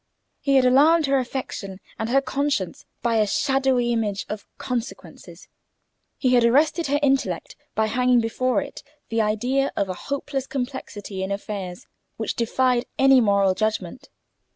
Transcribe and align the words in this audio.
He 0.39 0.55
had 0.55 0.65
alarmed 0.65 1.05
her 1.05 1.19
affection 1.19 1.79
and 1.99 2.09
her 2.09 2.21
conscience 2.21 2.85
by 3.03 3.19
the 3.19 3.27
shadowy 3.27 3.93
image 3.93 4.25
of 4.29 4.47
consequences; 4.57 5.47
he 6.17 6.33
had 6.33 6.43
arrested 6.43 6.87
her 6.87 6.97
intellect 7.03 7.55
by 7.75 7.85
hanging 7.85 8.19
before 8.19 8.63
it 8.63 8.81
the 9.09 9.21
idea 9.21 9.71
of 9.75 9.89
a 9.89 9.93
hopeless 10.09 10.47
complexity 10.47 11.21
in 11.21 11.31
affairs 11.31 11.85
which 12.17 12.33
defied 12.35 12.87
any 12.97 13.21
moral 13.21 13.53
judgment. 13.53 14.09